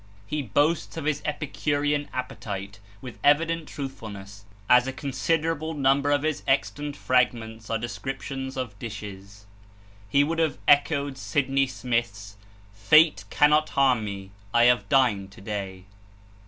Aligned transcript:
He 0.25 0.41
boasts 0.41 0.97
of 0.97 1.05
his 1.05 1.21
epicurean 1.25 2.09
appetite; 2.11 2.79
with 3.03 3.19
evident 3.23 3.67
truthfulness, 3.67 4.45
as 4.67 4.87
a 4.87 4.93
considerable 4.93 5.75
number 5.75 6.09
of 6.09 6.23
his 6.23 6.41
extant 6.47 6.95
fragments 6.97 7.69
are 7.69 7.77
descriptions 7.77 8.57
of 8.57 8.79
dishes. 8.79 9.45
He 10.09 10.23
would 10.23 10.39
have 10.39 10.57
echoed 10.67 11.19
Sydney 11.19 11.67
Smith's 11.67 12.35
"Fate 12.73 13.25
cannot 13.29 13.69
harm 13.69 14.03
me 14.03 14.31
I 14.55 14.63
have 14.63 14.89
dined 14.89 15.31
to 15.33 15.41
day." 15.41 15.83